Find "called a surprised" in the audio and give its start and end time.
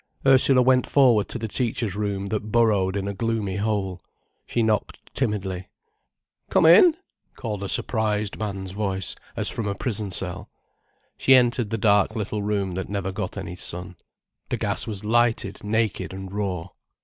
7.35-8.35